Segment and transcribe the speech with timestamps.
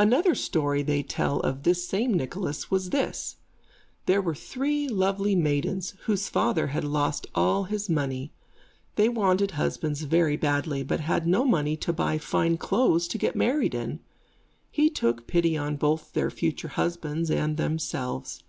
[0.00, 3.36] Another story they tell of this same Nicholas was this.
[4.06, 8.32] There were three lovely maidens, whose father had lost all his money.
[8.96, 13.36] They wanted husbands very badly, but had no money to buy fine clothes to get
[13.36, 14.00] married in.
[14.72, 18.42] He took pity on both their future husbands and themselves.